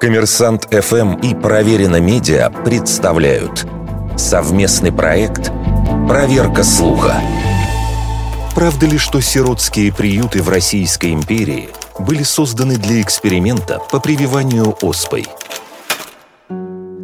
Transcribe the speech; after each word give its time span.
Коммерсант 0.00 0.68
ФМ 0.70 1.14
и 1.20 1.34
Проверено 1.34 2.00
Медиа 2.00 2.50
представляют 2.50 3.66
совместный 4.18 4.92
проект 4.92 5.50
«Проверка 6.06 6.64
слуха». 6.64 7.14
Правда 8.54 8.84
ли, 8.84 8.98
что 8.98 9.22
сиротские 9.22 9.94
приюты 9.94 10.42
в 10.42 10.50
Российской 10.50 11.14
империи 11.14 11.70
были 11.98 12.24
созданы 12.24 12.76
для 12.76 13.00
эксперимента 13.00 13.80
по 13.90 13.98
прививанию 13.98 14.76
оспой? 14.82 15.26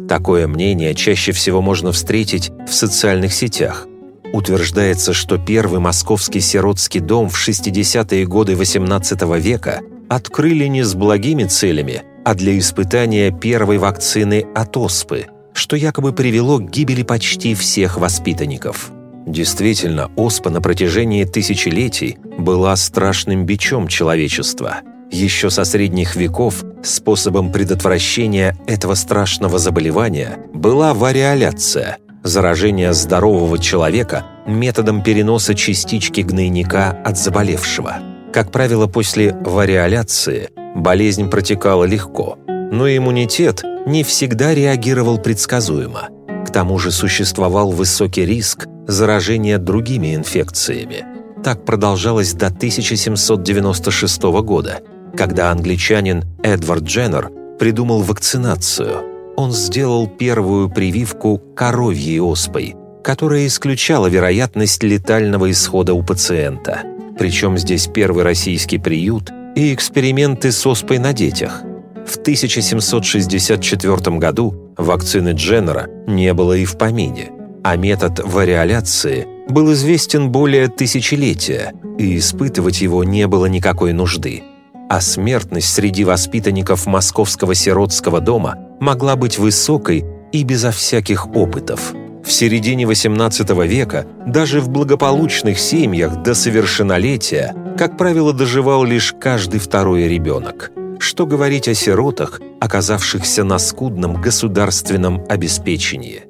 Такое 0.07 0.47
мнение 0.47 0.93
чаще 0.93 1.31
всего 1.31 1.63
можно 1.63 1.91
встретить 1.91 2.51
в 2.67 2.73
социальных 2.73 3.33
сетях. 3.33 3.87
Утверждается, 4.33 5.13
что 5.13 5.39
первый 5.39 5.79
московский 5.79 6.41
сиротский 6.41 6.99
дом 6.99 7.29
в 7.29 7.35
60-е 7.35 8.25
годы 8.27 8.53
XVIII 8.53 9.39
века 9.39 9.81
открыли 10.09 10.65
не 10.65 10.83
с 10.83 10.93
благими 10.93 11.45
целями, 11.45 12.03
а 12.23 12.35
для 12.35 12.57
испытания 12.57 13.31
первой 13.31 13.77
вакцины 13.77 14.45
от 14.55 14.77
оспы, 14.77 15.27
что 15.53 15.75
якобы 15.75 16.13
привело 16.13 16.59
к 16.59 16.69
гибели 16.69 17.03
почти 17.03 17.55
всех 17.55 17.97
воспитанников. 17.97 18.91
Действительно, 19.25 20.11
оспа 20.15 20.49
на 20.49 20.61
протяжении 20.61 21.23
тысячелетий 21.23 22.17
была 22.37 22.75
страшным 22.75 23.45
бичом 23.45 23.87
человечества. 23.87 24.81
Еще 25.11 25.49
со 25.49 25.63
средних 25.63 26.15
веков 26.15 26.63
способом 26.83 27.51
предотвращения 27.51 28.57
этого 28.67 28.95
страшного 28.95 29.59
заболевания 29.59 30.39
была 30.53 30.93
вариоляция– 30.93 31.97
заражение 32.23 32.93
здорового 32.93 33.59
человека 33.59 34.25
методом 34.47 35.03
переноса 35.03 35.55
частички 35.55 36.21
гнойника 36.21 36.89
от 36.89 37.17
заболевшего. 37.17 37.97
Как 38.33 38.51
правило, 38.51 38.87
после 38.87 39.33
вариоляции 39.33 40.49
болезнь 40.75 41.29
протекала 41.29 41.83
легко, 41.83 42.37
но 42.47 42.87
иммунитет 42.89 43.63
не 43.85 44.03
всегда 44.03 44.53
реагировал 44.53 45.17
предсказуемо. 45.17 46.09
К 46.45 46.51
тому 46.51 46.79
же 46.79 46.91
существовал 46.91 47.71
высокий 47.71 48.25
риск 48.25 48.67
заражения 48.87 49.57
другими 49.57 50.15
инфекциями. 50.15 51.05
Так 51.43 51.65
продолжалось 51.65 52.33
до 52.33 52.47
1796 52.47 54.23
года, 54.41 54.81
когда 55.15 55.51
англичанин 55.51 56.23
Эдвард 56.41 56.83
Дженнер 56.83 57.31
придумал 57.59 58.01
вакцинацию. 58.01 59.33
Он 59.35 59.51
сделал 59.51 60.07
первую 60.07 60.69
прививку 60.69 61.41
коровьей 61.55 62.21
оспой, 62.21 62.75
которая 63.03 63.47
исключала 63.47 64.07
вероятность 64.07 64.83
летального 64.83 65.51
исхода 65.51 65.93
у 65.93 66.03
пациента. 66.03 66.83
Причем 67.17 67.57
здесь 67.57 67.87
первый 67.87 68.23
российский 68.23 68.77
приют 68.77 69.31
и 69.55 69.73
эксперименты 69.73 70.51
с 70.51 70.65
оспой 70.65 70.99
на 70.99 71.13
детях. 71.13 71.61
В 72.05 72.17
1764 72.17 74.17
году 74.17 74.73
вакцины 74.77 75.29
Дженнера 75.29 75.87
не 76.07 76.33
было 76.33 76.53
и 76.53 76.65
в 76.65 76.77
помине, 76.77 77.31
а 77.63 77.75
метод 77.75 78.19
вариоляции 78.23 79.27
был 79.47 79.71
известен 79.73 80.31
более 80.31 80.67
тысячелетия, 80.67 81.73
и 81.97 82.17
испытывать 82.17 82.81
его 82.81 83.03
не 83.03 83.27
было 83.27 83.45
никакой 83.45 83.93
нужды. 83.93 84.43
А 84.89 85.01
смертность 85.01 85.73
среди 85.73 86.03
воспитанников 86.03 86.85
Московского 86.85 87.55
сиротского 87.55 88.19
дома 88.19 88.57
могла 88.79 89.15
быть 89.15 89.39
высокой 89.39 90.05
и 90.31 90.43
безо 90.43 90.71
всяких 90.71 91.35
опытов. 91.35 91.93
В 92.23 92.31
середине 92.31 92.85
XVIII 92.85 93.67
века 93.67 94.07
даже 94.25 94.61
в 94.61 94.69
благополучных 94.69 95.59
семьях 95.59 96.23
до 96.23 96.33
совершеннолетия, 96.33 97.53
как 97.77 97.97
правило, 97.97 98.33
доживал 98.33 98.85
лишь 98.85 99.13
каждый 99.19 99.59
второй 99.59 100.07
ребенок. 100.07 100.71
Что 100.99 101.25
говорить 101.25 101.67
о 101.67 101.73
сиротах, 101.73 102.39
оказавшихся 102.61 103.43
на 103.43 103.59
скудном 103.59 104.21
государственном 104.21 105.25
обеспечении? 105.27 106.23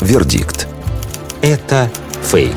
Вердикт. 0.00 0.66
Это 1.42 1.90
фейк. 2.22 2.56